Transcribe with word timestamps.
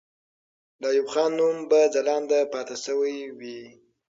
د 0.81 0.83
ایوب 0.93 1.07
خان 1.13 1.31
نوم 1.37 1.57
به 1.69 1.81
ځلانده 1.95 2.39
پاتې 2.53 2.75
سوی 2.85 3.15
وي. 3.39 3.59